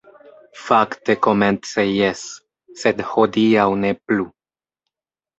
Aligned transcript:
Fakte 0.59 1.15
komence 1.25 1.83
jes, 1.85 2.23
sed 2.83 3.03
hodiaŭ 3.11 3.67
ne 3.83 3.93
plu. 4.07 4.27